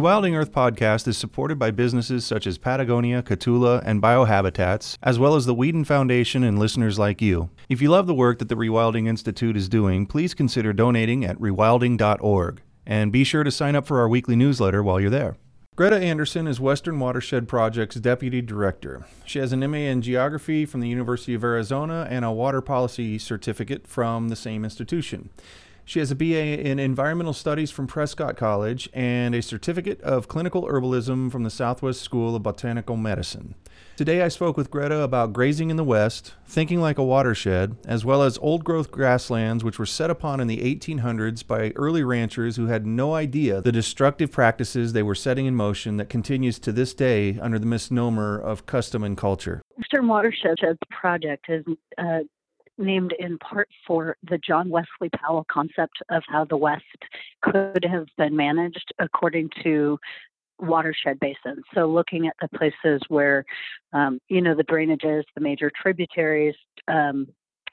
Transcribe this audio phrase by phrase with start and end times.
[0.00, 5.34] Rewilding Earth podcast is supported by businesses such as Patagonia, Catula, and Biohabitats, as well
[5.34, 7.50] as the Weeden Foundation and listeners like you.
[7.68, 11.38] If you love the work that the Rewilding Institute is doing, please consider donating at
[11.38, 12.62] rewilding.org.
[12.86, 15.36] And be sure to sign up for our weekly newsletter while you're there.
[15.76, 19.06] Greta Anderson is Western Watershed Project's Deputy Director.
[19.26, 23.18] She has an MA in Geography from the University of Arizona and a Water Policy
[23.18, 25.28] Certificate from the same institution.
[25.90, 30.68] She has a BA in Environmental Studies from Prescott College and a certificate of clinical
[30.68, 33.56] herbalism from the Southwest School of Botanical Medicine.
[33.96, 38.04] Today I spoke with Greta about grazing in the West, thinking like a watershed, as
[38.04, 42.54] well as old growth grasslands which were set upon in the 1800s by early ranchers
[42.54, 46.70] who had no idea the destructive practices they were setting in motion that continues to
[46.70, 49.60] this day under the misnomer of custom and culture.
[49.76, 51.64] Western Watershed Project is
[51.98, 52.20] uh,
[52.80, 56.84] named in part for the John Wesley Powell concept of how the West
[57.42, 59.98] could have been managed according to
[60.58, 61.64] watershed basins.
[61.74, 63.44] So looking at the places where,
[63.92, 66.54] um, you know, the drainages, the major tributaries,
[66.88, 67.26] um,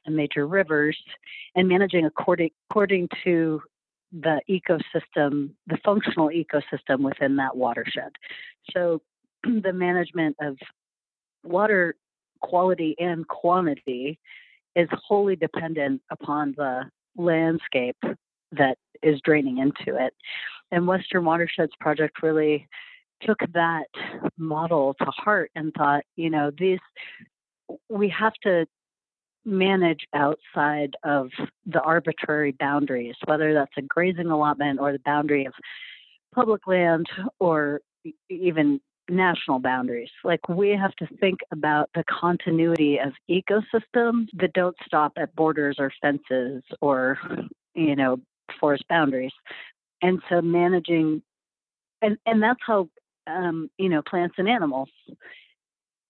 [0.05, 0.97] and major rivers,
[1.55, 3.61] and managing according according to
[4.11, 8.11] the ecosystem, the functional ecosystem within that watershed.
[8.71, 9.01] So
[9.43, 10.57] the management of
[11.43, 11.95] water
[12.41, 14.19] quality and quantity
[14.77, 16.83] is wholly dependent upon the
[17.17, 17.97] landscape
[18.51, 20.13] that is draining into it.
[20.71, 22.67] And Western Watersheds Project really
[23.21, 23.87] took that
[24.37, 26.79] model to heart and thought, you know, these
[27.89, 28.65] we have to
[29.43, 31.29] manage outside of
[31.65, 35.53] the arbitrary boundaries, whether that's a grazing allotment or the boundary of
[36.35, 37.07] public land
[37.39, 37.81] or
[38.29, 40.09] even national boundaries.
[40.23, 45.77] Like we have to think about the continuity of ecosystems that don't stop at borders
[45.79, 47.17] or fences or,
[47.73, 48.19] you know,
[48.59, 49.31] forest boundaries.
[50.01, 51.21] And so managing,
[52.01, 52.89] and, and that's how,
[53.27, 54.89] um, you know, plants and animals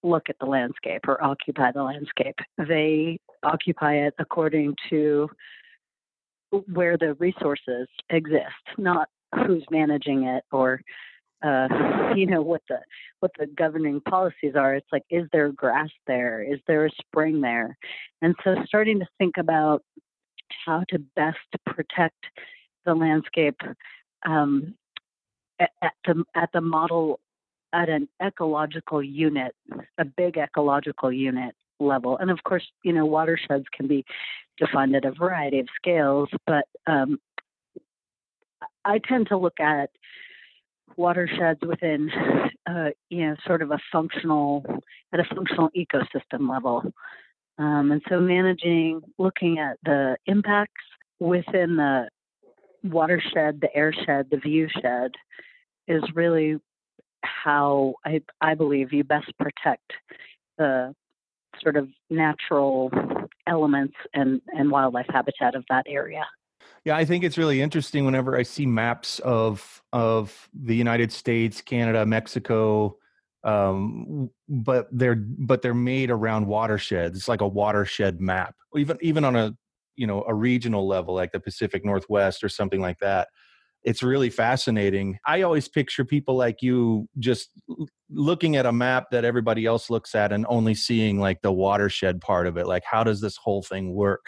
[0.03, 2.35] look at the landscape or occupy the landscape.
[2.57, 5.29] They occupy it according to
[6.71, 10.81] where the resources exist, not who's managing it or
[11.43, 11.67] uh,
[12.15, 12.79] you know what the
[13.19, 14.75] what the governing policies are.
[14.75, 16.41] It's like, is there grass there?
[16.41, 17.77] Is there a spring there?
[18.21, 19.83] And so, starting to think about
[20.65, 22.23] how to best protect
[22.85, 23.59] the landscape
[24.25, 24.75] um,
[25.59, 27.19] at, at the at the model
[27.73, 29.53] at an ecological unit,
[29.97, 32.17] a big ecological unit level.
[32.17, 34.05] And of course, you know, watersheds can be
[34.57, 37.19] defined at a variety of scales, but um,
[38.85, 39.89] I tend to look at
[40.95, 42.09] watersheds within,
[42.69, 44.63] uh, you know, sort of a functional,
[45.13, 46.83] at a functional ecosystem level.
[47.59, 50.83] Um, and so managing, looking at the impacts
[51.19, 52.09] within the
[52.83, 55.11] watershed, the airshed, the viewshed
[55.87, 56.59] is really
[57.23, 59.91] how I, I believe you best protect
[60.57, 60.93] the
[61.61, 62.91] sort of natural
[63.47, 66.25] elements and, and wildlife habitat of that area.
[66.85, 71.61] Yeah, I think it's really interesting whenever I see maps of of the United States,
[71.61, 72.97] Canada, Mexico,
[73.43, 77.17] um, but they're but they're made around watersheds.
[77.17, 79.53] It's like a watershed map, even even on a
[79.95, 83.27] you know a regional level, like the Pacific Northwest or something like that.
[83.83, 85.19] It's really fascinating.
[85.25, 87.51] I always picture people like you just
[88.09, 92.21] looking at a map that everybody else looks at and only seeing like the watershed
[92.21, 92.67] part of it.
[92.67, 94.27] Like, how does this whole thing work?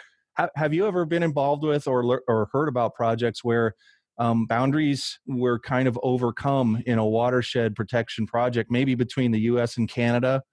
[0.56, 3.76] Have you ever been involved with or or heard about projects where
[4.18, 9.78] um, boundaries were kind of overcome in a watershed protection project, maybe between the U.S.
[9.78, 10.44] and Canada,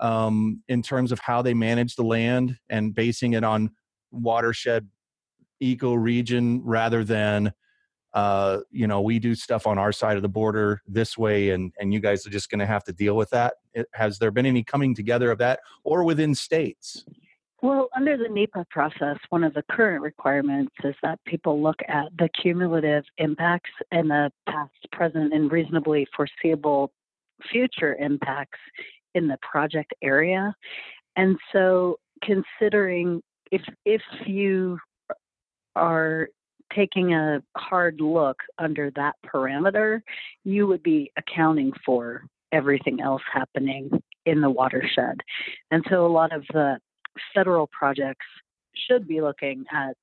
[0.00, 3.70] um, in terms of how they manage the land and basing it on
[4.10, 4.88] watershed
[5.60, 7.52] eco region rather than
[8.14, 11.72] uh, you know we do stuff on our side of the border this way and
[11.78, 14.30] and you guys are just going to have to deal with that it, has there
[14.30, 17.06] been any coming together of that or within states
[17.62, 22.06] well, under the NEPA process, one of the current requirements is that people look at
[22.18, 26.92] the cumulative impacts and the past, present, and reasonably foreseeable
[27.50, 28.58] future impacts
[29.14, 30.54] in the project area.
[31.16, 33.22] And so, considering
[33.52, 34.78] if if you
[35.76, 36.28] are
[36.74, 40.00] taking a hard look under that parameter,
[40.44, 43.90] you would be accounting for everything else happening
[44.26, 45.20] in the watershed.
[45.70, 46.78] And so a lot of the
[47.34, 48.26] federal projects
[48.74, 49.96] should be looking at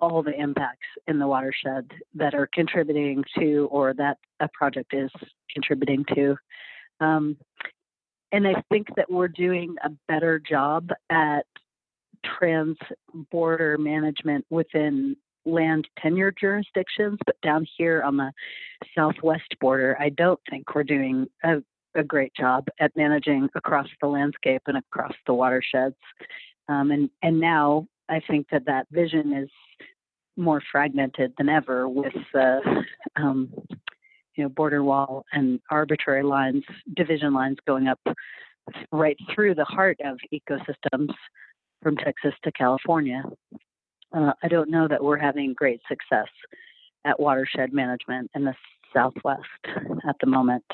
[0.00, 5.10] all the impacts in the watershed that are contributing to or that a project is
[5.52, 6.36] contributing to.
[7.00, 7.36] Um,
[8.32, 11.46] and I think that we're doing a better job at
[12.24, 12.76] trans
[13.30, 15.16] border management within
[15.46, 18.32] land tenure jurisdictions, but down here on the
[18.94, 21.62] southwest border, I don't think we're doing a,
[21.94, 25.96] a great job at managing across the landscape and across the watersheds.
[26.68, 29.50] Um, and and now I think that that vision is
[30.36, 32.60] more fragmented than ever with uh,
[33.16, 33.52] um,
[34.34, 36.64] you know border wall and arbitrary lines,
[36.96, 38.00] division lines going up
[38.92, 41.12] right through the heart of ecosystems
[41.82, 43.22] from Texas to California.
[44.12, 46.28] Uh, I don't know that we're having great success
[47.04, 48.54] at watershed management in the
[48.92, 49.44] Southwest
[50.08, 50.64] at the moment.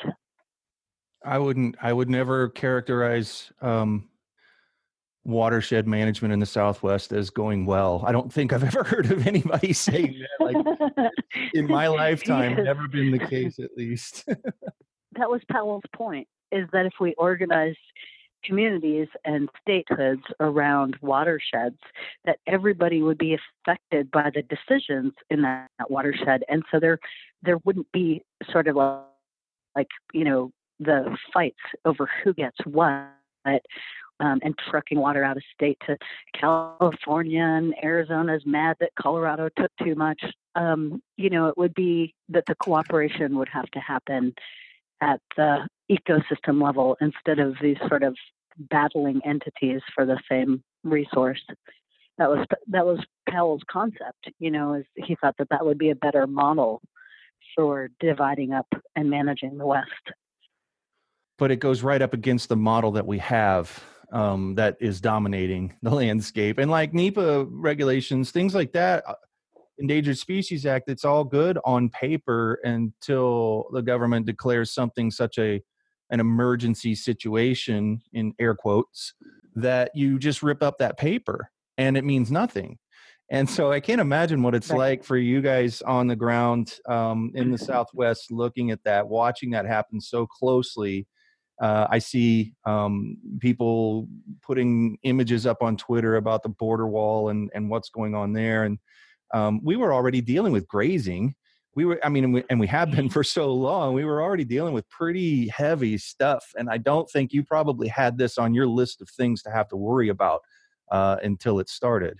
[1.23, 1.75] I wouldn't.
[1.81, 4.09] I would never characterize um,
[5.23, 8.03] watershed management in the Southwest as going well.
[8.05, 10.45] I don't think I've ever heard of anybody saying that.
[10.45, 11.11] Like
[11.53, 12.65] in my lifetime, yes.
[12.65, 13.59] never been the case.
[13.59, 14.25] At least
[15.13, 17.75] that was Powell's point: is that if we organize
[18.43, 21.77] communities and statehoods around watersheds
[22.25, 23.37] that everybody would be
[23.67, 26.97] affected by the decisions in that, that watershed and so there
[27.43, 29.03] there wouldn't be sort of a,
[29.75, 33.07] like you know the fights over who gets what
[34.19, 35.97] um, and trucking water out of state to
[36.39, 40.21] California and Arizona's mad that Colorado took too much.
[40.55, 44.33] Um, you know, it would be that the cooperation would have to happen
[45.01, 48.15] at the ecosystem level instead of these sort of
[48.69, 51.41] battling entities for the same resource.
[52.17, 54.29] That was that was Powell's concept.
[54.39, 56.81] You know, is he thought that that would be a better model
[57.55, 60.11] for dividing up and managing the West.
[61.41, 65.73] But it goes right up against the model that we have um, that is dominating
[65.81, 69.03] the landscape, and like NEPA regulations, things like that.
[69.07, 69.15] Uh,
[69.79, 75.63] Endangered Species Act, it's all good on paper until the government declares something such a
[76.11, 79.15] an emergency situation in air quotes
[79.55, 82.77] that you just rip up that paper and it means nothing
[83.29, 84.77] and so i can't imagine what it's right.
[84.77, 89.51] like for you guys on the ground um, in the southwest looking at that watching
[89.51, 91.07] that happen so closely
[91.61, 94.07] uh, i see um, people
[94.41, 98.65] putting images up on twitter about the border wall and, and what's going on there
[98.65, 98.77] and
[99.33, 101.35] um, we were already dealing with grazing.
[101.73, 104.21] We were i mean and we, and we have been for so long we were
[104.21, 108.53] already dealing with pretty heavy stuff and i don't think you probably had this on
[108.53, 110.41] your list of things to have to worry about
[110.91, 112.17] uh, until it started.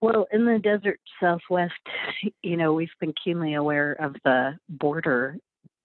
[0.00, 1.72] Well in the desert southwest
[2.44, 5.36] you know we've been keenly aware of the border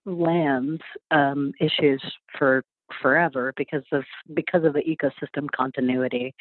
[0.06, 2.04] lands um, issues
[2.38, 2.64] for
[3.02, 4.04] forever because of
[4.34, 6.34] because of the ecosystem continuity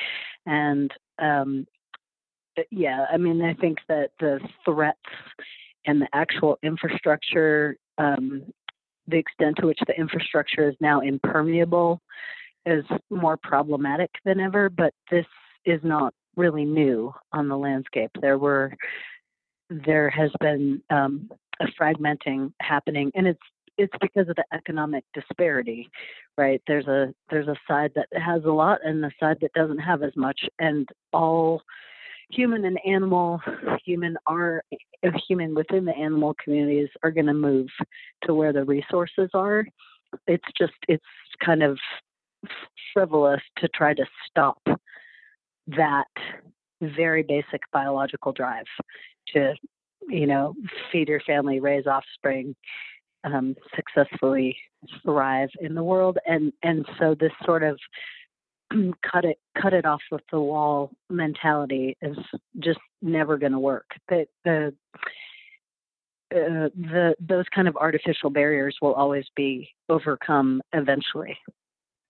[0.47, 1.67] and um,
[2.71, 4.99] yeah i mean i think that the threats
[5.87, 8.43] and the actual infrastructure, um,
[9.07, 12.01] the extent to which the infrastructure is now impermeable,
[12.67, 14.69] is more problematic than ever.
[14.69, 15.27] But this
[15.65, 18.11] is not really new on the landscape.
[18.21, 18.73] There were,
[19.71, 21.31] there has been um,
[21.61, 23.41] a fragmenting happening, and it's
[23.81, 25.89] it's because of the economic disparity,
[26.37, 26.61] right?
[26.67, 30.03] There's a there's a side that has a lot and the side that doesn't have
[30.03, 31.63] as much, and all
[32.31, 33.41] human and animal,
[33.85, 34.63] human are
[35.05, 37.69] uh, human within the animal communities are going to move
[38.25, 39.65] to where the resources are.
[40.27, 41.05] It's just it's
[41.45, 41.79] kind of
[42.93, 44.61] frivolous to try to stop
[45.69, 46.07] that
[46.83, 48.65] very basic biological drive
[49.29, 49.55] to
[50.09, 50.55] you know
[50.91, 52.55] feed your family raise offspring
[53.25, 54.57] um, successfully
[55.05, 57.79] thrive in the world and and so this sort of
[59.11, 62.17] cut it cut it off with the wall mentality is
[62.61, 63.87] just never going to work.
[64.09, 64.75] The the
[66.33, 71.37] uh, the those kind of artificial barriers will always be overcome eventually.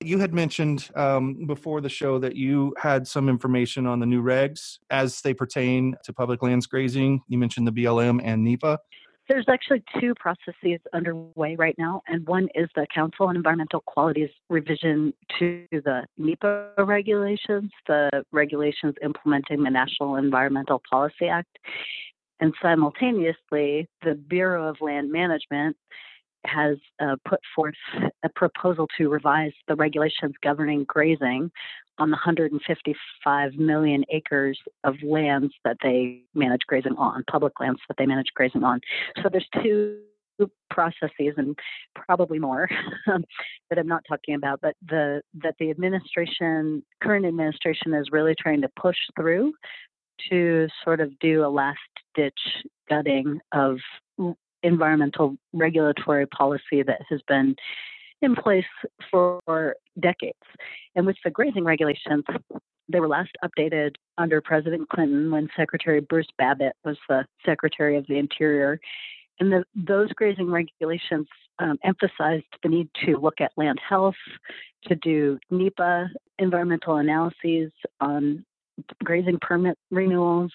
[0.02, 4.22] You had mentioned um, before the show that you had some information on the new
[4.22, 7.20] regs as they pertain to public lands grazing.
[7.28, 8.78] You mentioned the BLM and NEPA.
[9.30, 14.30] There's actually two processes underway right now, and one is the Council on Environmental Quality's
[14.48, 21.60] revision to the NEPA regulations, the regulations implementing the National Environmental Policy Act.
[22.40, 25.76] And simultaneously, the Bureau of Land Management
[26.44, 27.74] has uh, put forth
[28.24, 31.50] a proposal to revise the regulations governing grazing
[31.98, 37.96] on the 155 million acres of lands that they manage grazing on, public lands that
[37.98, 38.80] they manage grazing on.
[39.22, 39.98] So there's two
[40.70, 41.58] processes and
[41.94, 42.68] probably more
[43.06, 48.62] that I'm not talking about, but the that the administration, current administration, is really trying
[48.62, 49.52] to push through
[50.30, 51.78] to sort of do a last
[52.14, 52.40] ditch
[52.88, 53.78] gutting of
[54.62, 57.56] environmental regulatory policy that has been
[58.22, 58.64] in place
[59.10, 60.38] for decades.
[60.94, 62.24] And with the grazing regulations,
[62.88, 68.06] they were last updated under President Clinton when Secretary Bruce Babbitt was the Secretary of
[68.08, 68.80] the Interior.
[69.38, 71.26] And the, those grazing regulations
[71.58, 74.16] um, emphasized the need to look at land health,
[74.86, 78.44] to do NEPA environmental analyses on
[79.04, 80.52] grazing permit renewals,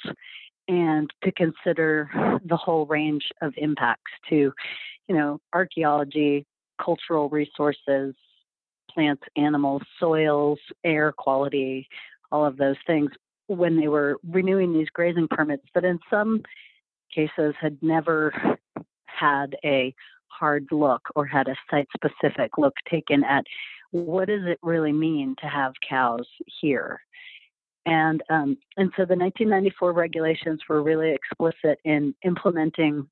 [0.67, 2.09] and to consider
[2.45, 4.51] the whole range of impacts to,
[5.07, 6.45] you know, archaeology,
[6.83, 8.15] cultural resources,
[8.91, 11.87] plants, animals, soils, air quality,
[12.31, 13.11] all of those things
[13.47, 16.41] when they were renewing these grazing permits that in some
[17.13, 18.33] cases had never
[19.05, 19.93] had a
[20.27, 23.45] hard look or had a site specific look taken at
[23.91, 26.27] what does it really mean to have cows
[26.59, 26.99] here
[27.85, 33.07] and um, and so the 1994 regulations were really explicit in implementing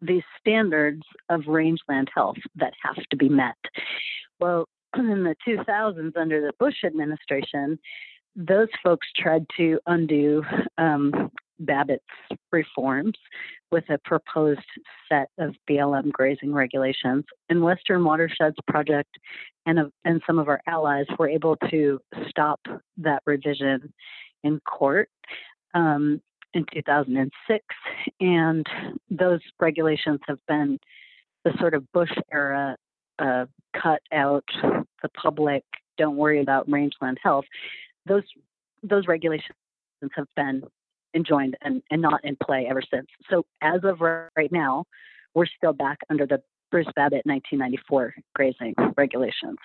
[0.00, 3.56] these standards of rangeland health that have to be met.
[4.40, 7.78] Well, in the 2000s, under the Bush administration,
[8.34, 10.42] those folks tried to undo
[10.78, 12.04] um, Babbitt's
[12.52, 13.14] reforms
[13.70, 14.60] with a proposed
[15.08, 17.24] set of BLM grazing regulations.
[17.48, 19.10] And Western Watersheds Project
[19.66, 22.60] and, uh, and some of our allies were able to stop
[22.98, 23.92] that revision
[24.44, 25.08] in court
[25.74, 26.20] um,
[26.54, 27.64] in 2006.
[28.20, 28.66] And
[29.10, 30.78] those regulations have been
[31.44, 32.76] the sort of Bush era
[33.18, 33.46] uh,
[33.80, 34.44] cut out
[35.02, 35.62] the public,
[35.96, 37.44] don't worry about rangeland health.
[38.06, 38.24] Those
[38.82, 39.56] those regulations
[40.14, 40.62] have been
[41.16, 43.06] enjoined and, and not in play ever since.
[43.30, 44.84] So as of right now,
[45.34, 49.58] we're still back under the Bruce Babbitt 1994 grazing regulations.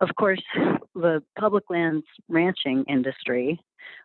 [0.00, 0.42] Of course,
[0.94, 3.60] the public lands ranching industry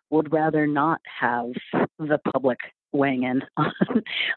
[0.09, 1.51] would rather not have
[1.99, 2.59] the public
[2.91, 3.71] weighing in on,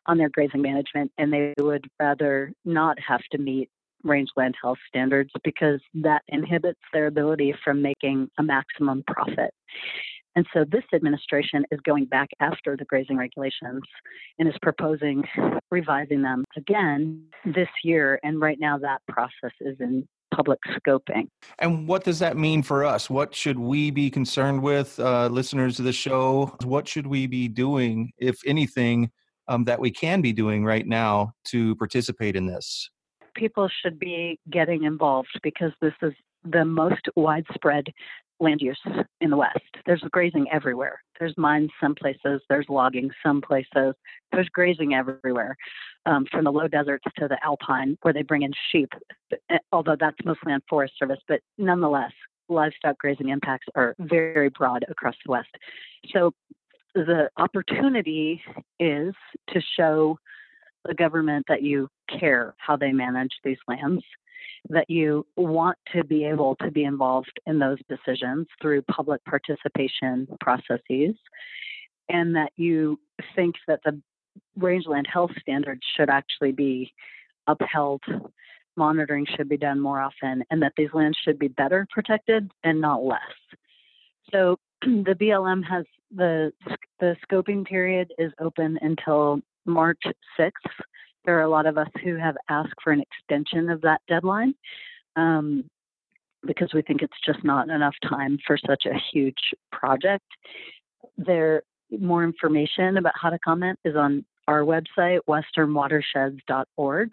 [0.07, 3.71] on their grazing management, and they would rather not have to meet
[4.05, 9.53] rangeland health standards because that inhibits their ability from making a maximum profit.
[10.37, 13.83] And so this administration is going back after the grazing regulations
[14.39, 15.25] and is proposing
[15.71, 18.21] revising them again this year.
[18.23, 21.29] And right now, that process is in public scoping.
[21.59, 23.11] And what does that mean for us?
[23.11, 26.57] What should we be concerned with, uh, listeners of the show?
[26.65, 29.11] What should we be doing, if anything,
[29.49, 32.89] um, that we can be doing right now to participate in this?
[33.35, 36.13] People should be getting involved because this is
[36.45, 37.85] the most widespread
[38.41, 38.81] land use
[39.21, 39.59] in the West.
[39.87, 41.01] There's grazing everywhere.
[41.19, 43.95] There's mines some places, there's logging some places,
[44.33, 45.57] there's grazing everywhere,
[46.07, 48.91] um, from the low deserts to the alpine, where they bring in sheep,
[49.51, 52.13] eh, although that's mostly on Forest Service, but nonetheless,
[52.49, 55.51] livestock grazing impacts are very broad across the West.
[56.13, 56.33] So
[56.95, 58.41] the opportunity
[58.81, 59.15] is
[59.51, 60.19] to show
[60.85, 64.03] the government that you care how they manage these lands
[64.71, 70.27] that you want to be able to be involved in those decisions through public participation
[70.41, 71.15] processes,
[72.09, 72.99] and that you
[73.35, 74.01] think that the
[74.57, 76.93] rangeland health standards should actually be
[77.47, 78.03] upheld.
[78.77, 82.81] Monitoring should be done more often, and that these lands should be better protected and
[82.81, 83.19] not less.
[84.33, 86.53] So the BLM has the
[87.01, 90.03] the scoping period is open until March
[90.39, 90.53] 6th
[91.29, 94.55] there are a lot of us who have asked for an extension of that deadline
[95.15, 95.63] um,
[96.47, 100.25] because we think it's just not enough time for such a huge project.
[101.19, 107.11] There, more information about how to comment is on our website, westernwatersheds.org,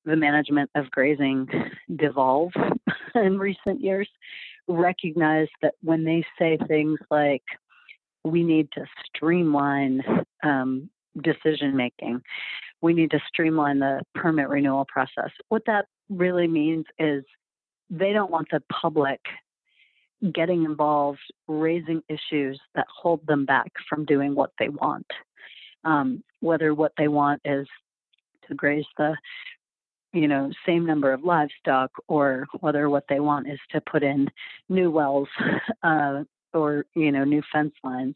[0.06, 1.48] the management of grazing
[1.96, 2.52] devolve
[3.16, 4.10] in recent years
[4.68, 7.44] recognize that when they say things like,
[8.24, 10.02] we need to streamline
[10.44, 10.90] um,
[11.22, 12.22] decision making,
[12.82, 17.24] we need to streamline the permit renewal process, what that really means is
[17.90, 19.20] they don't want the public
[20.34, 25.06] getting involved, raising issues that hold them back from doing what they want.
[25.84, 27.68] Um, whether what they want is
[28.48, 29.16] to graze the
[30.14, 34.28] you know same number of livestock or whether what they want is to put in
[34.70, 35.28] new wells
[35.84, 38.16] uh, or you know new fence lines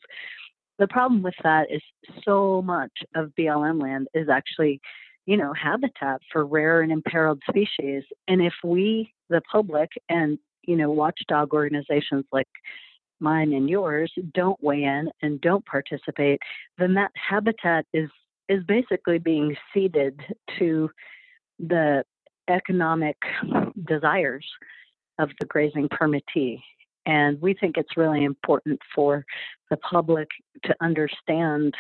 [0.80, 1.82] the problem with that is
[2.24, 4.80] so much of blm land is actually
[5.26, 10.40] you know habitat for rare and imperiled species and if we the public and
[10.70, 12.48] you know, watchdog organizations like
[13.20, 16.40] mine and yours, don't weigh in and don't participate,
[16.78, 18.10] then that habitat is
[18.50, 20.20] is basically being ceded
[20.58, 20.90] to
[21.60, 22.04] the
[22.48, 23.18] economic
[23.88, 24.46] desires
[25.20, 26.60] of the grazing permittee.
[27.06, 29.26] And we think it's really important for
[29.70, 30.28] the public
[30.64, 31.74] to understand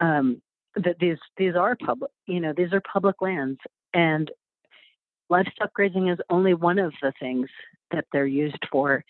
[0.00, 0.40] um,
[0.76, 3.60] that these these are public, you know, these are public lands,
[3.92, 4.30] and
[5.28, 7.48] livestock grazing is only one of the things
[7.92, 9.04] that they're used for.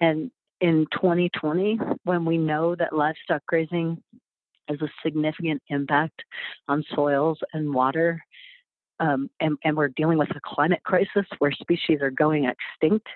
[0.00, 4.02] And in 2020, when we know that livestock grazing
[4.68, 6.22] has a significant impact
[6.68, 8.22] on soils and water,
[9.00, 13.06] um, and, and, we're dealing with a climate crisis where species are going extinct.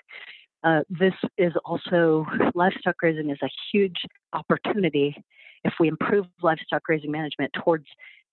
[0.63, 3.95] Uh, this is also livestock grazing is a huge
[4.33, 5.15] opportunity
[5.63, 7.85] if we improve livestock grazing management towards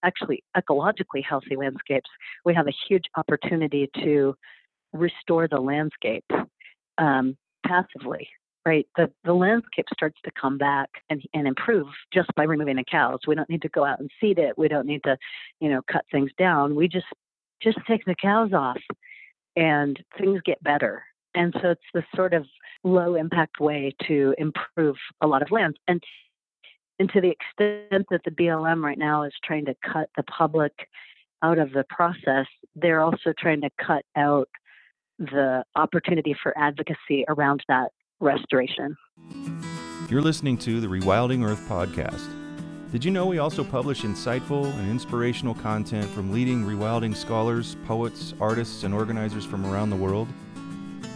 [0.02, 2.10] actually ecologically healthy landscapes.
[2.44, 4.34] We have a huge opportunity to
[4.92, 6.24] restore the landscape
[6.98, 7.36] um,
[7.66, 8.28] passively
[8.66, 8.86] right?
[8.96, 13.20] The, the landscape starts to come back and, and improve just by removing the cows.
[13.26, 14.56] We don't need to go out and seed it.
[14.56, 15.16] We don't need to
[15.60, 16.74] you know cut things down.
[16.74, 17.06] We just
[17.62, 18.80] just take the cows off
[19.56, 21.02] and things get better.
[21.34, 22.46] And so it's this sort of
[22.84, 26.02] low impact way to improve a lot of lands and
[27.00, 30.72] and to the extent that the BLM right now is trying to cut the public
[31.42, 32.46] out of the process,
[32.76, 34.48] they're also trying to cut out
[35.18, 37.90] the opportunity for advocacy around that
[38.20, 38.96] restoration.
[40.08, 42.28] You're listening to the Rewilding Earth podcast.
[42.92, 48.34] Did you know we also publish insightful and inspirational content from leading rewilding scholars, poets,
[48.40, 50.28] artists, and organizers from around the world?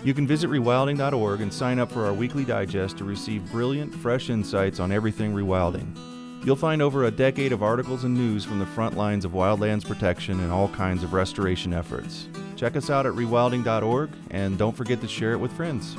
[0.04, 4.30] You can visit rewilding.org and sign up for our weekly digest to receive brilliant, fresh
[4.30, 5.96] insights on everything rewilding.
[6.44, 9.86] You'll find over a decade of articles and news from the front lines of wildlands
[9.86, 12.28] protection and all kinds of restoration efforts.
[12.56, 15.96] Check us out at rewilding.org and don't forget to share it with friends.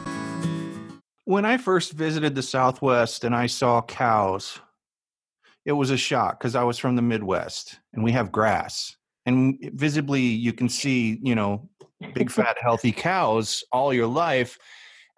[1.26, 4.60] When I first visited the Southwest and I saw cows,
[5.66, 8.96] it was a shock because I was from the Midwest and we have grass.
[9.26, 11.70] And visibly, you can see, you know,
[12.16, 14.58] big, fat, healthy cows all your life.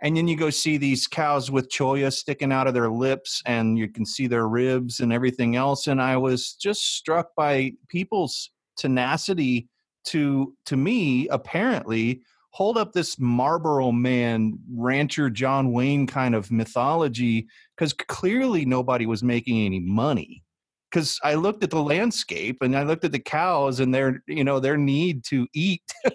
[0.02, 3.78] And then you go see these cows with cholla sticking out of their lips and
[3.78, 5.88] you can see their ribs and everything else.
[5.88, 9.68] And I was just struck by people's tenacity
[10.06, 17.48] to, to me, apparently, hold up this Marlboro man, rancher John Wayne kind of mythology,
[17.76, 20.44] because clearly nobody was making any money.
[20.91, 24.43] Because I looked at the landscape and I looked at the cows and their, you
[24.43, 25.84] know, their need to eat,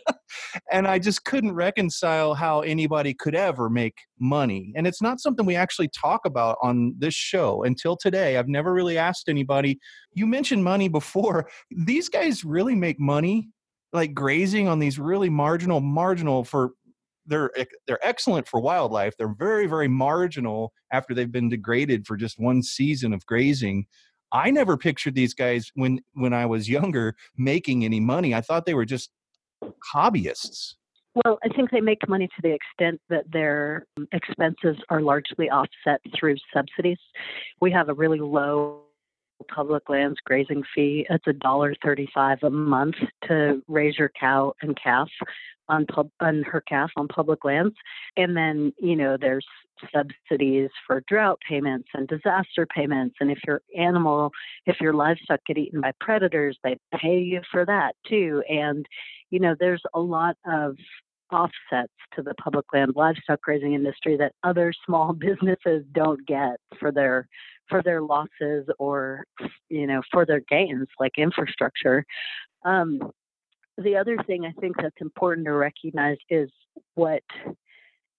[0.70, 4.72] and I just couldn't reconcile how anybody could ever make money.
[4.76, 8.36] And it's not something we actually talk about on this show until today.
[8.36, 9.78] I've never really asked anybody.
[10.12, 11.48] You mentioned money before.
[11.70, 13.48] These guys really make money
[13.92, 16.72] like grazing on these really marginal marginal for
[17.26, 17.50] they're
[17.86, 22.62] they're excellent for wildlife they're very very marginal after they've been degraded for just one
[22.62, 23.86] season of grazing
[24.32, 28.66] i never pictured these guys when when i was younger making any money i thought
[28.66, 29.10] they were just
[29.94, 30.74] hobbyists
[31.24, 35.48] well, I think they make money to the extent that their um, expenses are largely
[35.48, 36.98] offset through subsidies.
[37.58, 38.82] We have a really low
[39.44, 41.06] public lands grazing fee.
[41.10, 42.96] It's a dollar thirty-five a month
[43.28, 45.08] to raise your cow and calf
[45.68, 47.74] on pub on her calf on public lands,
[48.16, 49.46] and then you know there's
[49.92, 53.16] subsidies for drought payments and disaster payments.
[53.20, 54.30] And if your animal,
[54.64, 58.42] if your livestock get eaten by predators, they pay you for that too.
[58.48, 58.86] And
[59.30, 60.76] you know there's a lot of
[61.32, 66.92] offsets to the public land livestock grazing industry that other small businesses don't get for
[66.92, 67.28] their
[67.68, 69.24] for their losses or
[69.68, 72.04] you know for their gains like infrastructure.
[72.64, 73.00] Um,
[73.78, 76.48] the other thing i think that's important to recognize is
[76.94, 77.22] what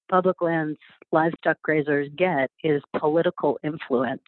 [0.10, 0.78] public lands
[1.12, 4.22] livestock grazers get is political influence.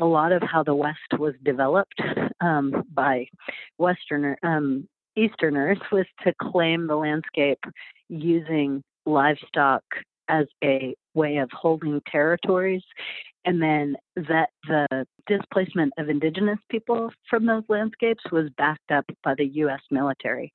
[0.00, 2.00] A lot of how the west was developed
[2.40, 3.26] um, by
[3.78, 7.58] westerner um, easterners was to claim the landscape
[8.08, 9.82] using livestock
[10.28, 12.82] as a way of holding territories
[13.44, 19.34] and then that the displacement of indigenous people from those landscapes was backed up by
[19.34, 20.52] the US military.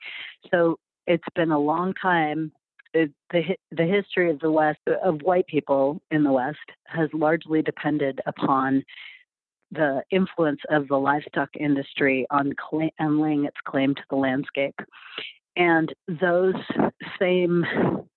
[0.51, 2.51] So it's been a long time
[2.93, 7.61] it, the the history of the West of white people in the West has largely
[7.61, 8.83] depended upon
[9.71, 14.75] the influence of the livestock industry on, claim, on laying its claim to the landscape.
[15.55, 16.53] And those
[17.19, 17.65] same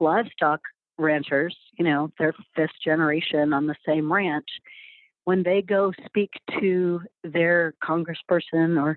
[0.01, 0.61] livestock
[0.99, 4.49] ranchers, you know, their fifth generation on the same ranch,
[5.27, 6.31] when they go speak
[6.61, 8.97] to their congressperson or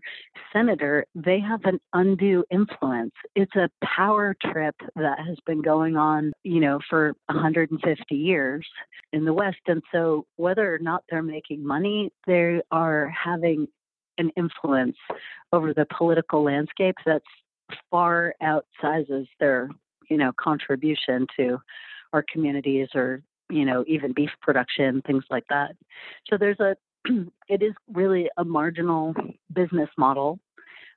[0.54, 3.14] senator, they have an undue influence.
[3.36, 8.64] It's a power trip that has been going on, you know, for 150 years
[9.12, 9.58] in the West.
[9.66, 13.68] And so, whether or not they're making money, they are having
[14.20, 14.98] an influence
[15.52, 17.26] over the political landscape that's
[17.90, 19.70] far outsizes their,
[20.10, 21.60] you know, contribution to
[22.14, 25.76] our communities or you know, even beef production, things like that.
[26.30, 26.76] So there's a,
[27.50, 29.14] it is really a marginal
[29.54, 30.40] business model.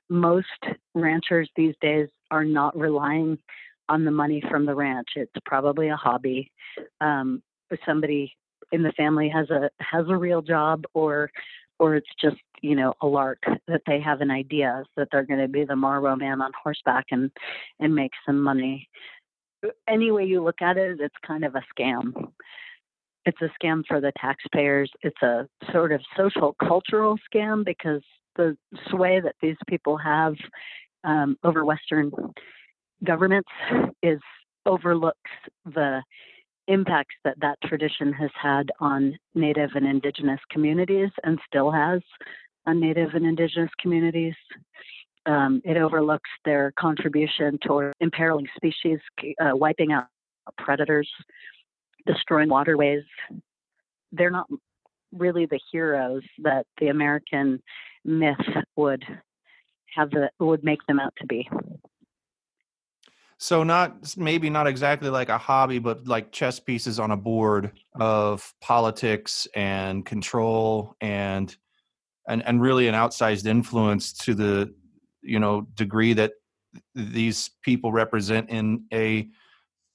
[0.09, 0.47] Most
[0.93, 3.37] ranchers these days are not relying
[3.89, 5.09] on the money from the ranch.
[5.15, 6.51] It's probably a hobby.
[7.01, 7.41] Um,
[7.85, 8.31] somebody
[8.71, 11.31] in the family has a has a real job, or
[11.83, 15.41] or it's just you know a lark that they have an idea that they're going
[15.41, 17.29] to be the Marlboro man on horseback and
[17.79, 18.87] and make some money
[19.87, 22.11] any way you look at it, it's kind of a scam.
[23.25, 24.91] It's a scam for the taxpayers.
[25.01, 28.01] It's a sort of social cultural scam because
[28.35, 28.57] the
[28.89, 30.35] sway that these people have
[31.03, 32.11] um, over Western
[33.03, 33.49] governments
[34.01, 34.19] is
[34.65, 35.31] overlooks
[35.65, 36.01] the
[36.67, 42.01] impacts that that tradition has had on Native and Indigenous communities and still has
[42.65, 44.35] on Native and Indigenous communities.
[45.25, 48.99] Um, it overlooks their contribution toward imperiling species,
[49.39, 50.05] uh, wiping out
[50.57, 51.09] predators,
[52.05, 53.03] destroying waterways.
[54.11, 54.47] They're not
[55.13, 57.61] really the heroes that the American
[58.03, 58.35] myth
[58.75, 59.03] would
[59.95, 61.47] have the would make them out to be.
[63.37, 67.71] So not maybe not exactly like a hobby, but like chess pieces on a board
[67.99, 71.55] of politics and control and
[72.27, 74.73] and and really an outsized influence to the
[75.21, 76.33] you know degree that
[76.95, 79.27] these people represent in a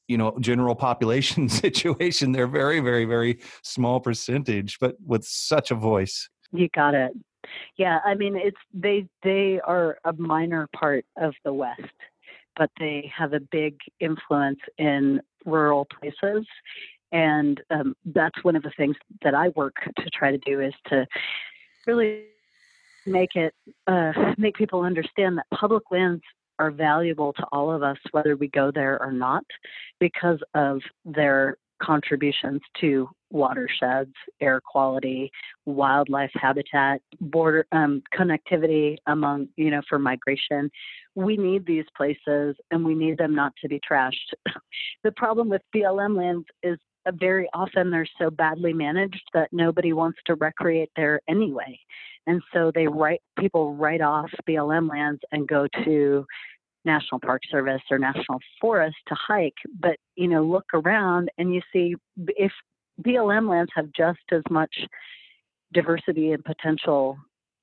[0.09, 2.33] you know general population situation.
[2.33, 6.29] They're very very very small percentage but with such a voice.
[6.53, 7.13] You got it.
[7.77, 11.81] Yeah i mean it's they they are a minor part of the west
[12.59, 16.45] but they have a big influence in rural places.
[17.13, 20.75] And um, that's one of the things that i work to try to do is
[20.89, 21.07] to
[21.87, 22.25] really
[23.07, 23.55] make it
[23.87, 26.23] uh, make people understand that public lands
[26.59, 29.45] are valuable to all of us, whether we go there or not,
[30.01, 35.31] because of their contributions to watersheds, air quality,
[35.67, 40.71] wildlife habitat, border um, connectivity among, you know, for migration.
[41.15, 44.33] We need these places and we need them not to be trashed.
[45.05, 46.79] the problem with BLM lands is
[47.15, 51.79] very often they're so badly managed that nobody wants to recreate there anyway.
[52.27, 56.27] And so they write people write off BLM lands and go to
[56.89, 59.59] National Park Service or National Forest to hike.
[59.79, 62.53] But you know, look around and you see if
[63.03, 64.75] BLM lands have just as much
[65.73, 67.17] diversity and potential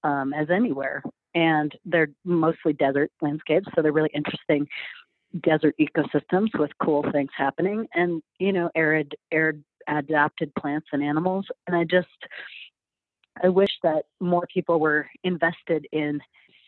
[0.04, 4.68] um, as anywhere, and they're mostly desert landscapes, so they're really interesting
[5.44, 11.46] desert ecosystems with cool things happening, and you know, arid arid adapted plants and animals.
[11.68, 12.08] And I just
[13.44, 16.22] I wish that more people were invested in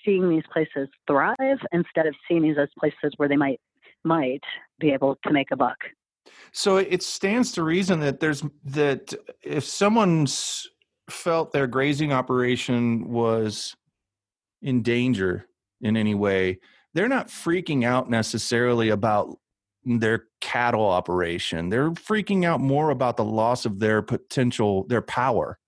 [0.07, 3.59] seeing these places thrive instead of seeing these as places where they might
[4.03, 4.43] might
[4.79, 5.77] be able to make a buck.
[6.51, 10.67] So it stands to reason that there's that if someone's
[11.09, 13.75] felt their grazing operation was
[14.61, 15.45] in danger
[15.81, 16.59] in any way,
[16.93, 19.37] they're not freaking out necessarily about
[19.85, 21.69] their cattle operation.
[21.69, 25.59] They're freaking out more about the loss of their potential, their power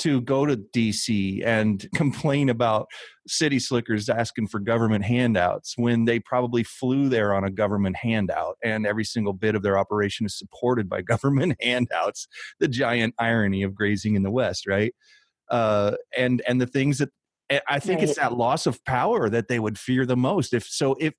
[0.00, 2.88] to go to DC and complain about
[3.26, 8.56] city slickers asking for government handouts when they probably flew there on a government handout
[8.64, 12.26] and every single bit of their operation is supported by government handouts.
[12.58, 14.94] The giant irony of grazing in the West, right?
[15.50, 17.10] Uh, and and the things that
[17.68, 18.08] I think right.
[18.08, 20.54] it's that loss of power that they would fear the most.
[20.54, 21.14] If so, if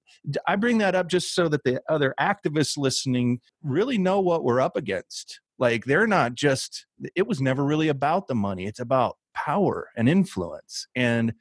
[0.48, 4.62] I bring that up just so that the other activists listening really know what we're
[4.62, 5.42] up against.
[5.62, 8.66] Like they're not just, it was never really about the money.
[8.66, 10.88] It's about power and influence.
[10.96, 11.34] And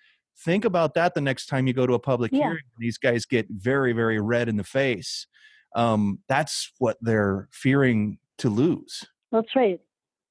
[0.44, 2.42] think about that the next time you go to a public yeah.
[2.42, 2.58] hearing.
[2.78, 5.26] These guys get very, very red in the face.
[5.74, 9.04] Um, that's what they're fearing to lose.
[9.32, 9.80] That's right.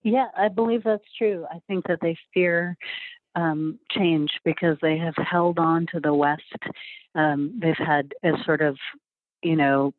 [0.04, 1.46] Yeah, I believe that's true.
[1.52, 2.78] I think that they fear
[3.36, 6.44] um, change because they have held on to the West.
[7.16, 8.78] Um, they've had a sort of,
[9.44, 9.94] you know,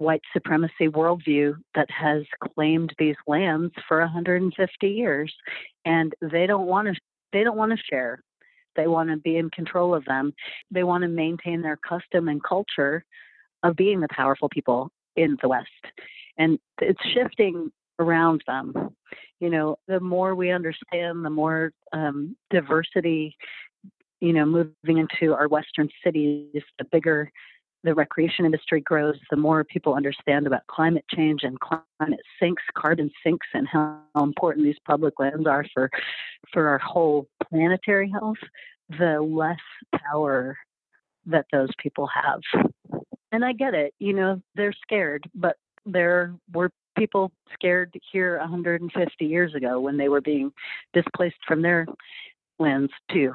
[0.00, 2.22] white supremacy worldview that has
[2.54, 5.32] claimed these lands for 150 years,
[5.84, 6.94] and they don't want to.
[7.32, 8.22] They don't want to share.
[8.76, 10.32] They want to be in control of them.
[10.70, 13.04] They want to maintain their custom and culture
[13.62, 15.68] of being the powerful people in the West,
[16.38, 18.96] and it's shifting around them.
[19.38, 23.36] You know, the more we understand, the more um, diversity,
[24.20, 27.30] you know, moving into our western cities, the bigger
[27.82, 33.10] the recreation industry grows, the more people understand about climate change and climate sinks, carbon
[33.24, 35.90] sinks, and how important these public lands are for
[36.52, 38.38] for our whole planetary health,
[38.98, 39.58] the less
[40.10, 40.56] power
[41.26, 42.40] that those people have.
[43.32, 49.24] And I get it, you know, they're scared, but there were people scared here 150
[49.24, 50.52] years ago when they were being
[50.92, 51.86] displaced from their
[52.58, 53.32] lands too.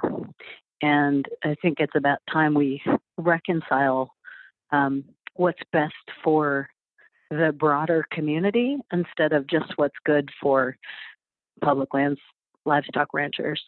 [0.81, 2.81] And I think it's about time we
[3.17, 4.11] reconcile
[4.75, 5.03] um,
[5.35, 6.67] what's best for
[7.31, 10.75] the broader community instead of just what's good for
[11.61, 12.19] public lands
[12.65, 13.63] livestock ranchers.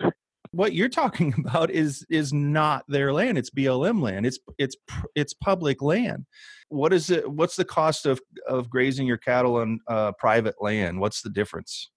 [0.51, 4.75] What you're talking about is is not their land it's blm land it's it's
[5.15, 6.25] it's public land.
[6.69, 10.99] What is it what's the cost of of grazing your cattle on uh, private land?
[10.99, 11.91] What's the difference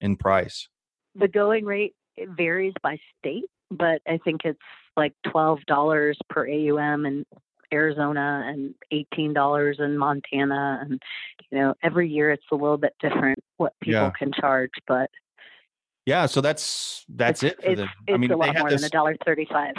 [0.00, 0.68] in price?
[1.14, 1.94] The going rate
[2.36, 4.60] varies by state but i think it's
[4.96, 7.24] like $12 per aum and
[7.72, 10.80] Arizona and $18 in Montana.
[10.82, 11.02] And,
[11.50, 14.10] you know, every year it's a little bit different what people yeah.
[14.10, 15.10] can charge, but.
[16.04, 17.88] Yeah, so that's that's it's, it for it's, them.
[18.08, 19.74] It's I mean, a lot more than a dollar thirty-five.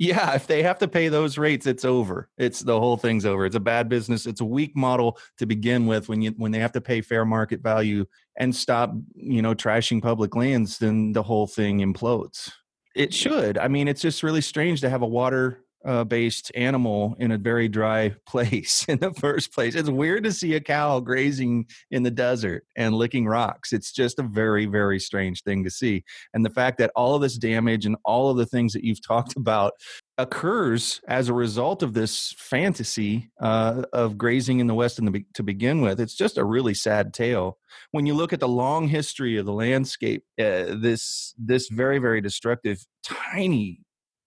[0.00, 2.30] Yeah, if they have to pay those rates, it's over.
[2.38, 3.44] It's the whole thing's over.
[3.44, 4.24] It's a bad business.
[4.24, 6.08] It's a weak model to begin with.
[6.08, 10.02] When you when they have to pay fair market value and stop, you know, trashing
[10.02, 12.50] public lands, then the whole thing implodes.
[12.96, 13.58] It should.
[13.58, 17.38] I mean, it's just really strange to have a water uh, based animal in a
[17.38, 19.74] very dry place in the first place.
[19.74, 23.72] It's weird to see a cow grazing in the desert and licking rocks.
[23.72, 26.04] It's just a very, very strange thing to see.
[26.34, 29.02] And the fact that all of this damage and all of the things that you've
[29.06, 29.72] talked about
[30.18, 35.24] occurs as a result of this fantasy uh, of grazing in the West in the,
[35.34, 37.58] to begin with, it's just a really sad tale.
[37.92, 42.20] When you look at the long history of the landscape, uh, this this very, very
[42.20, 43.80] destructive, tiny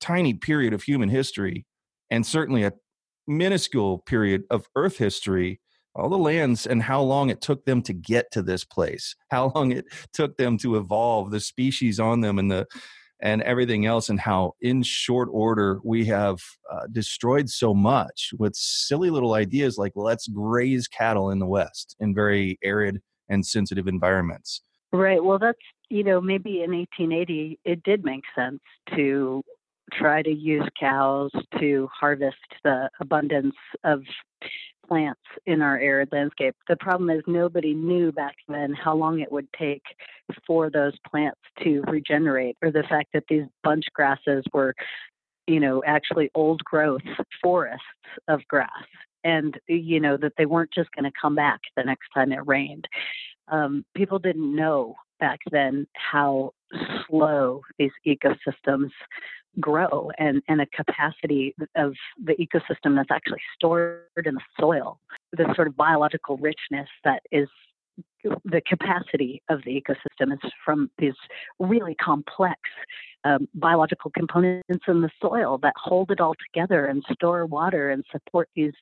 [0.03, 1.65] tiny period of human history
[2.11, 2.73] and certainly a
[3.25, 5.61] minuscule period of earth history
[5.95, 9.49] all the lands and how long it took them to get to this place how
[9.55, 12.67] long it took them to evolve the species on them and the
[13.21, 16.39] and everything else and how in short order we have
[16.69, 21.95] uh, destroyed so much with silly little ideas like let's graze cattle in the west
[22.01, 24.61] in very arid and sensitive environments.
[24.91, 25.57] Right well that's
[25.89, 28.59] you know maybe in 1880 it did make sense
[28.95, 29.41] to
[29.97, 34.01] try to use cows to harvest the abundance of
[34.87, 36.55] plants in our arid landscape.
[36.67, 39.83] The problem is nobody knew back then how long it would take
[40.45, 44.73] for those plants to regenerate, or the fact that these bunch grasses were,
[45.47, 47.01] you know, actually old growth
[47.41, 47.85] forests
[48.27, 48.69] of grass,
[49.23, 52.45] and you know that they weren't just going to come back the next time it
[52.45, 52.87] rained.
[53.47, 56.51] Um, people didn't know back then how
[57.07, 58.89] slow these ecosystems
[59.59, 64.99] grow and, and a capacity of the ecosystem that's actually stored in the soil,
[65.31, 67.47] the sort of biological richness that is
[68.23, 71.13] the capacity of the ecosystem is from these
[71.59, 72.59] really complex
[73.25, 78.03] um, biological components in the soil that hold it all together and store water and
[78.11, 78.73] support these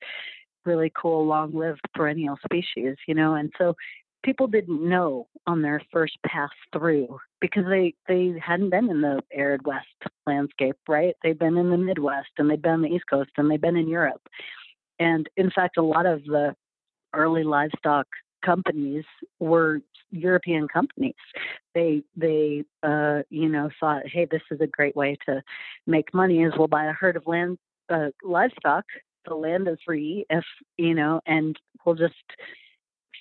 [0.63, 3.36] really cool long-lived perennial species you know?
[3.36, 3.75] And so
[4.23, 9.21] people didn't know on their first pass through because they they hadn't been in the
[9.34, 9.86] arid west
[10.27, 11.15] landscape right?
[11.23, 13.77] They've been in the midwest and they've been on the east coast and they've been
[13.77, 14.21] in europe.
[14.99, 16.55] And in fact a lot of the
[17.13, 18.07] early livestock
[18.45, 19.05] companies
[19.39, 19.79] were
[20.12, 21.15] european companies.
[21.73, 25.41] They they uh you know thought hey this is a great way to
[25.88, 27.57] make money is we'll buy a herd of land
[27.89, 28.86] uh, livestock.
[29.25, 30.43] The land is free if
[30.77, 31.55] you know and
[31.86, 32.15] we'll just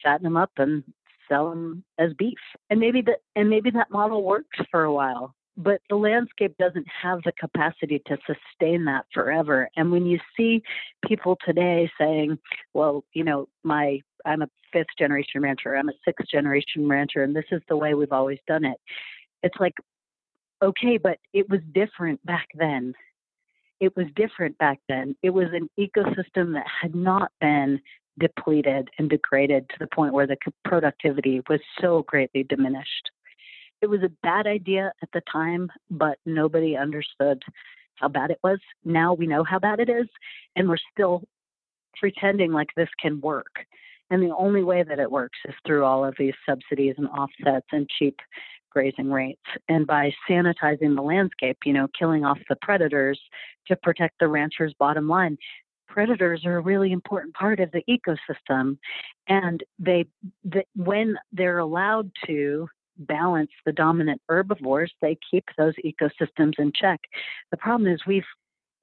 [0.02, 0.82] fatten them up and
[1.28, 2.38] sell them as beef.
[2.70, 6.86] And maybe that and maybe that model works for a while, but the landscape doesn't
[7.02, 9.68] have the capacity to sustain that forever.
[9.76, 10.62] And when you see
[11.06, 12.38] people today saying,
[12.74, 17.34] "Well, you know, my I'm a fifth generation rancher, I'm a sixth generation rancher, and
[17.34, 18.78] this is the way we've always done it,"
[19.42, 19.74] it's like,
[20.62, 22.94] okay, but it was different back then
[23.80, 25.16] it was different back then.
[25.22, 27.80] It was an ecosystem that had not been
[28.20, 33.10] depleted and degraded to the point where the productivity was so greatly diminished.
[33.82, 37.42] It was a bad idea at the time, but nobody understood
[37.96, 38.58] how bad it was.
[38.84, 40.06] Now we know how bad it is,
[40.54, 41.22] and we're still
[41.98, 43.64] pretending like this can work.
[44.10, 47.66] And the only way that it works is through all of these subsidies and offsets
[47.72, 48.16] and cheap
[48.70, 49.42] grazing rates.
[49.68, 53.20] And by sanitizing the landscape, you know, killing off the predators
[53.66, 55.36] to protect the rancher's bottom line,
[55.90, 58.78] predators are a really important part of the ecosystem
[59.28, 60.06] and they,
[60.44, 67.00] they when they're allowed to balance the dominant herbivores, they keep those ecosystems in check.
[67.50, 68.24] The problem is we've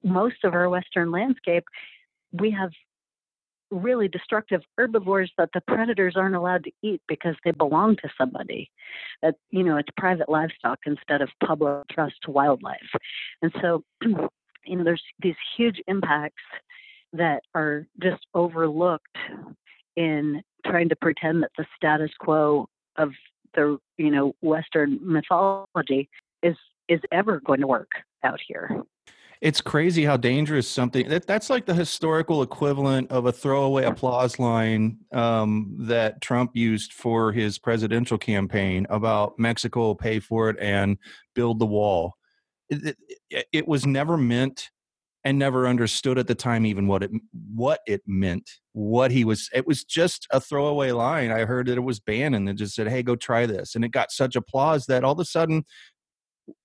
[0.04, 1.64] most of our western landscape,
[2.32, 2.70] we have
[3.70, 8.70] really destructive herbivores that the predators aren't allowed to eat because they belong to somebody.
[9.22, 12.90] That you know, it's private livestock instead of public trust wildlife.
[13.42, 16.42] And so, you know, there's these huge impacts
[17.12, 19.16] that are just overlooked
[19.96, 23.10] in trying to pretend that the status quo of
[23.54, 26.08] the you know Western mythology
[26.42, 26.56] is
[26.88, 27.90] is ever going to work
[28.24, 28.82] out here.
[29.40, 34.38] It's crazy how dangerous something that that's like the historical equivalent of a throwaway applause
[34.40, 40.56] line um, that Trump used for his presidential campaign about Mexico will pay for it
[40.58, 40.98] and
[41.34, 42.16] build the wall.
[42.68, 42.96] It,
[43.30, 44.70] it, it was never meant
[45.24, 47.10] and never understood at the time even what it
[47.54, 51.76] what it meant what he was it was just a throwaway line i heard that
[51.76, 54.36] it was banned and they just said hey go try this and it got such
[54.36, 55.64] applause that all of a sudden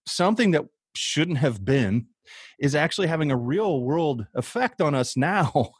[0.07, 0.63] something that
[0.95, 2.07] shouldn't have been
[2.59, 5.71] is actually having a real world effect on us now.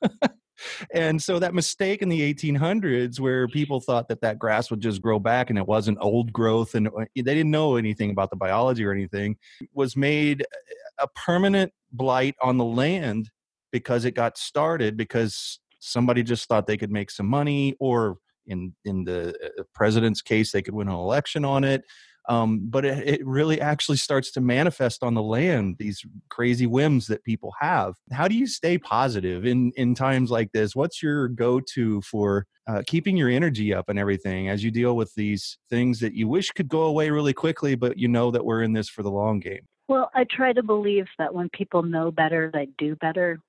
[0.94, 5.02] and so that mistake in the 1800s where people thought that that grass would just
[5.02, 8.36] grow back and it wasn't old growth and uh, they didn't know anything about the
[8.36, 9.36] biology or anything
[9.74, 10.46] was made
[11.00, 13.30] a permanent blight on the land
[13.72, 18.74] because it got started because somebody just thought they could make some money or in
[18.86, 21.84] in the uh, president's case they could win an election on it.
[22.30, 27.08] Um, but it, it really actually starts to manifest on the land these crazy whims
[27.08, 27.96] that people have.
[28.14, 30.76] How do you stay positive in in times like this?
[30.76, 35.14] What's your go-to for uh, keeping your energy up and everything as you deal with
[35.16, 38.62] these things that you wish could go away really quickly but you know that we're
[38.62, 42.12] in this for the long game well i try to believe that when people know
[42.12, 43.40] better they do better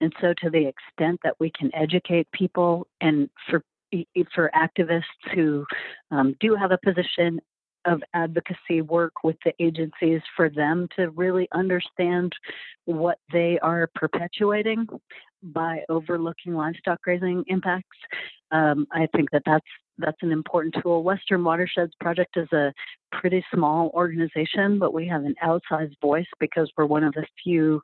[0.00, 3.62] and so to the extent that we can educate people and for
[4.32, 5.02] for activists
[5.34, 5.66] who
[6.12, 7.40] um, do have a position
[7.86, 12.32] of advocacy work with the agencies for them to really understand
[12.84, 14.86] what they are perpetuating
[15.42, 17.96] by overlooking livestock grazing impacts.
[18.50, 19.66] Um, I think that that's
[20.00, 21.02] that's an important tool.
[21.02, 22.72] Western Watersheds Project is a
[23.12, 27.80] pretty small organization, but we have an outsized voice because we're one of the few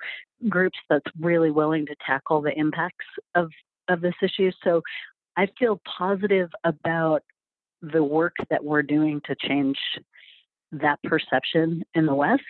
[0.48, 3.50] groups that's really willing to tackle the impacts of
[3.88, 4.50] of this issue.
[4.64, 4.82] So
[5.36, 7.22] I feel positive about
[7.82, 9.78] the work that we're doing to change
[10.72, 12.42] that perception in the West.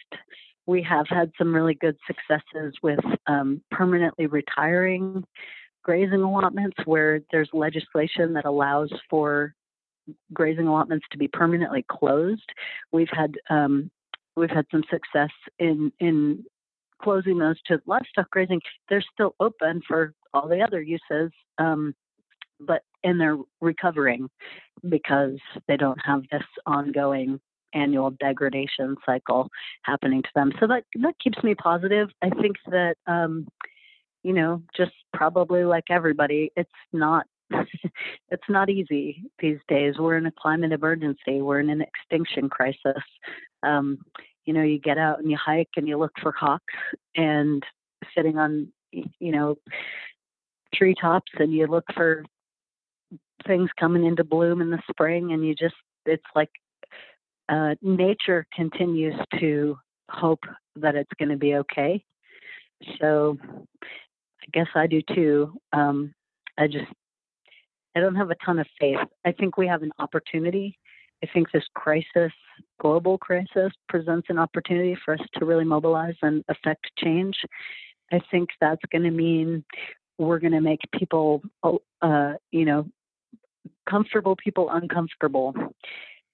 [0.67, 5.25] We have had some really good successes with um, permanently retiring
[5.87, 9.55] grazing allotments where there's legislation that allows for
[10.33, 12.51] grazing allotments to be permanently closed.
[12.91, 13.89] We've had um,
[14.37, 16.45] we've had some success in in
[17.01, 18.61] closing those to livestock grazing.
[18.89, 21.95] They're still open for all the other uses, um,
[22.59, 24.29] but and they're recovering
[24.89, 27.39] because they don't have this ongoing
[27.75, 29.49] annual degradation cycle
[29.83, 30.51] happening to them.
[30.59, 32.09] So that that keeps me positive.
[32.23, 33.47] I think that um,
[34.27, 39.95] you know, just probably like everybody, it's not it's not easy these days.
[40.01, 41.41] We're in a climate emergency.
[41.41, 43.01] We're in an extinction crisis.
[43.63, 43.99] Um,
[44.45, 46.75] you know, you get out and you hike and you look for hawks
[47.15, 47.63] and
[48.17, 49.59] sitting on you know
[50.75, 52.25] treetops and you look for
[53.47, 56.51] things coming into bloom in the spring and you just it's like
[57.49, 59.79] uh, nature continues to
[60.11, 60.41] hope
[60.75, 62.03] that it's going to be okay
[63.01, 63.39] so
[64.47, 66.15] i guess i do too um,
[66.59, 66.91] i just
[67.97, 68.99] i don't have a ton of faith.
[69.25, 70.79] I think we have an opportunity.
[71.23, 72.33] I think this crisis
[72.81, 77.37] global crisis presents an opportunity for us to really mobilize and affect change.
[78.13, 79.65] I think that's going to mean
[80.19, 81.43] we're going to make people
[82.03, 82.87] uh, you know
[83.89, 85.55] comfortable people uncomfortable.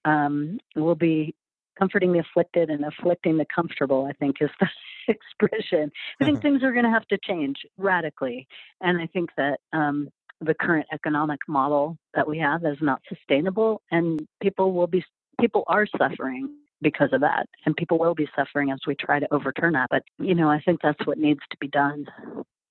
[0.05, 1.33] Um, we'll be
[1.77, 4.67] comforting the afflicted and afflicting the comfortable, I think is the
[5.07, 5.91] expression.
[6.21, 8.47] I think things are going to have to change radically.
[8.81, 10.09] And I think that um,
[10.41, 15.03] the current economic model that we have is not sustainable and people will be,
[15.39, 16.49] people are suffering
[16.81, 17.47] because of that.
[17.65, 19.87] And people will be suffering as we try to overturn that.
[19.89, 22.05] But, you know, I think that's what needs to be done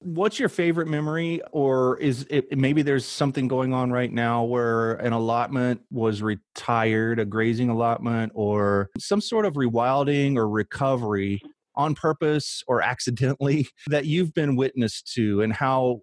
[0.05, 1.40] what's your favorite memory?
[1.53, 7.18] Or is it maybe there's something going on right now where an allotment was retired
[7.18, 11.40] a grazing allotment or some sort of rewilding or recovery
[11.74, 16.00] on purpose or accidentally that you've been witness to and how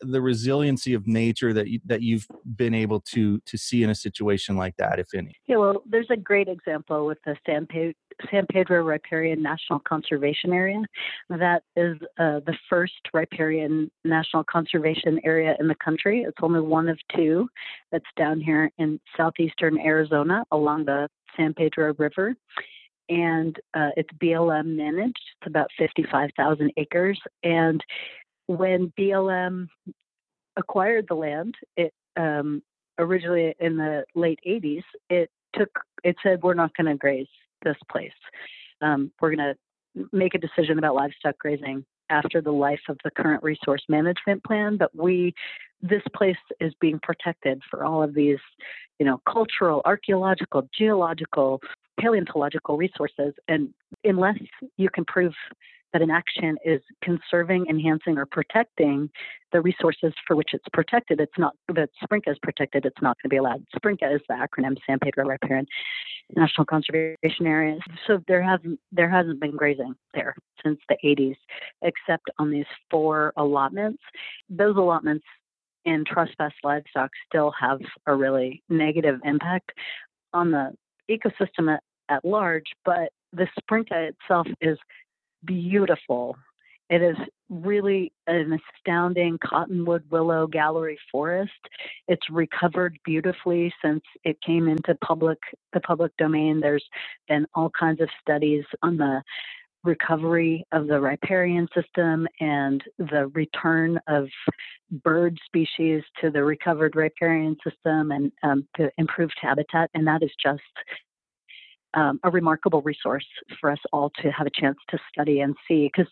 [0.00, 2.26] the resiliency of nature that you, that you've
[2.56, 5.34] been able to to see in a situation like that if any?
[5.46, 7.68] Yeah well there's a great example with the sand
[8.30, 10.82] San Pedro Riparian National Conservation Area.
[11.28, 16.22] That is uh, the first riparian national conservation area in the country.
[16.22, 17.48] It's only one of two
[17.90, 22.34] that's down here in southeastern Arizona along the San Pedro River.
[23.08, 25.20] And uh, it's BLM managed.
[25.40, 27.20] It's about 55,000 acres.
[27.42, 27.82] And
[28.46, 29.68] when BLM
[30.56, 32.62] acquired the land, it um,
[32.98, 35.70] originally in the late 80s, it took
[36.04, 37.26] it said we're not going to graze
[37.64, 38.12] this place.
[38.80, 43.10] Um, we're going to make a decision about livestock grazing after the life of the
[43.10, 44.76] current resource management plan.
[44.76, 45.34] But we,
[45.80, 48.38] this place is being protected for all of these,
[48.98, 51.60] you know, cultural, archaeological, geological,
[51.98, 53.34] paleontological resources.
[53.48, 53.72] And
[54.04, 54.38] unless
[54.76, 55.34] you can prove
[55.92, 59.10] that an action is conserving, enhancing, or protecting
[59.52, 63.24] the resources for which it's protected, it's not that SPRNCA is protected, it's not going
[63.24, 63.64] to be allowed.
[63.76, 65.66] SPRNCA is the acronym San Pedro Riparian
[66.34, 67.80] National Conservation Areas.
[68.06, 70.34] So there hasn't there hasn't been grazing there
[70.64, 71.36] since the 80s,
[71.82, 74.02] except on these four allotments.
[74.48, 75.24] Those allotments
[75.84, 79.72] in trespass livestock still have a really negative impact
[80.32, 80.72] on the
[81.10, 84.78] ecosystem at, at large, but the SPRNCA itself is
[85.44, 86.36] beautiful.
[86.90, 87.16] It is
[87.48, 91.52] really an astounding cottonwood willow gallery forest.
[92.08, 95.38] It's recovered beautifully since it came into public
[95.72, 96.60] the public domain.
[96.60, 96.84] There's
[97.28, 99.22] been all kinds of studies on the
[99.84, 104.28] recovery of the riparian system and the return of
[105.02, 109.90] bird species to the recovered riparian system and um, to improved habitat.
[109.94, 110.62] And that is just
[111.94, 113.26] um, a remarkable resource
[113.60, 116.10] for us all to have a chance to study and see because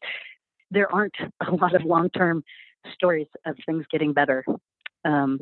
[0.70, 1.14] there aren't
[1.48, 2.42] a lot of long term
[2.94, 4.44] stories of things getting better,
[5.04, 5.38] um,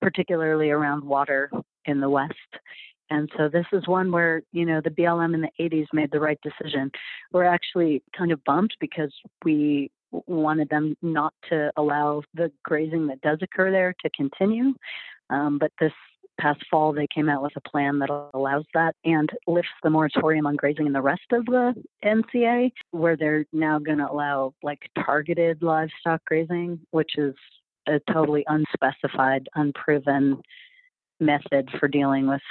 [0.00, 1.50] particularly around water
[1.84, 2.34] in the West.
[3.10, 6.18] And so this is one where, you know, the BLM in the 80s made the
[6.18, 6.90] right decision.
[7.32, 9.12] We're actually kind of bummed because
[9.44, 14.74] we wanted them not to allow the grazing that does occur there to continue.
[15.30, 15.92] Um, but this
[16.38, 20.46] past fall, they came out with a plan that allows that and lifts the moratorium
[20.46, 21.74] on grazing in the rest of the
[22.04, 27.34] NCA, where they're now going to allow like targeted livestock grazing, which is
[27.88, 30.40] a totally unspecified, unproven
[31.20, 32.42] method for dealing with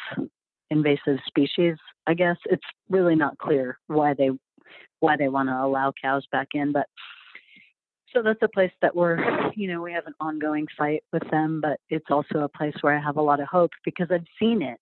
[0.72, 1.76] invasive species.
[2.08, 4.32] I guess it's really not clear why they
[5.00, 6.88] why they want to allow cows back in, but
[8.16, 9.20] so that's a place that we're,
[9.56, 12.98] you know, we have an ongoing fight with them, but it's also a place where
[12.98, 14.80] I have a lot of hope because I've seen it.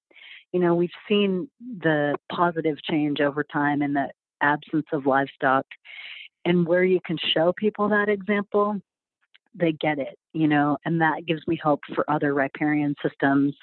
[0.52, 1.50] You know, we've seen
[1.82, 4.10] the positive change over time in the
[4.42, 5.66] absence of livestock.
[6.46, 8.80] And where you can show people that example,
[9.56, 13.56] they get it, you know, and that gives me hope for other riparian systems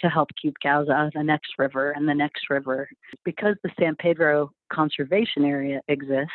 [0.00, 2.88] to help keep of the next river and the next river.
[3.24, 6.32] Because the San Pedro Conservation Area exists,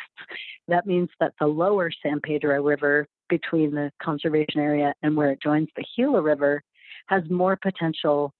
[0.68, 5.42] that means that the lower San Pedro River between the conservation area and where it
[5.42, 6.62] joins the Gila River
[7.06, 8.34] has more potential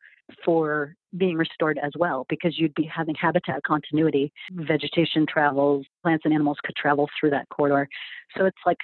[0.45, 4.33] for being restored as well because you'd be having habitat continuity.
[4.53, 7.89] Vegetation travels, plants and animals could travel through that corridor.
[8.37, 8.79] So it's like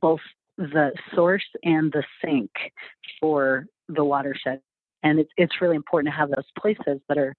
[0.00, 0.20] both
[0.58, 2.50] the source and the sink
[3.20, 4.60] for the watershed
[5.06, 7.34] and it's it's really important to have those places that are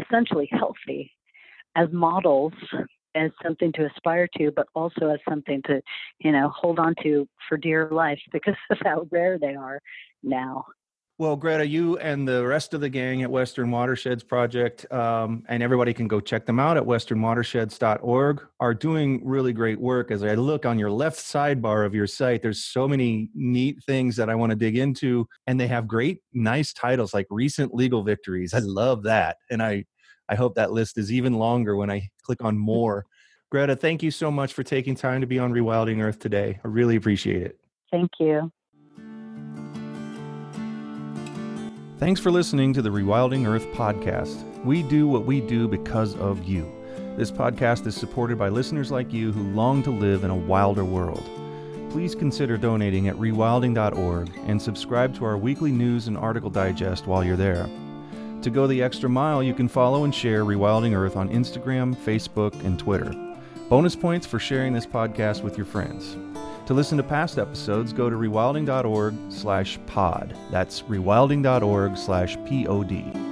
[0.00, 1.10] essentially healthy
[1.76, 2.52] as models
[3.16, 5.82] as something to aspire to but also as something to
[6.20, 9.80] you know hold on to for dear life because of how rare they are
[10.22, 10.64] now
[11.20, 15.62] well, Greta, you and the rest of the gang at Western Watersheds Project, um, and
[15.62, 20.10] everybody can go check them out at westernwatersheds.org, are doing really great work.
[20.10, 24.16] As I look on your left sidebar of your site, there's so many neat things
[24.16, 28.02] that I want to dig into, and they have great, nice titles like recent legal
[28.02, 28.54] victories.
[28.54, 29.84] I love that, and I,
[30.30, 33.04] I hope that list is even longer when I click on more.
[33.50, 36.58] Greta, thank you so much for taking time to be on Rewilding Earth today.
[36.64, 37.60] I really appreciate it.
[37.90, 38.50] Thank you.
[42.00, 44.64] Thanks for listening to the Rewilding Earth podcast.
[44.64, 46.66] We do what we do because of you.
[47.18, 50.82] This podcast is supported by listeners like you who long to live in a wilder
[50.82, 51.22] world.
[51.90, 57.22] Please consider donating at rewilding.org and subscribe to our weekly news and article digest while
[57.22, 57.68] you're there.
[58.40, 62.54] To go the extra mile, you can follow and share Rewilding Earth on Instagram, Facebook,
[62.64, 63.12] and Twitter.
[63.68, 66.16] Bonus points for sharing this podcast with your friends.
[66.70, 70.36] To listen to past episodes, go to rewilding.org slash pod.
[70.52, 73.29] That's rewilding.org slash P-O-D.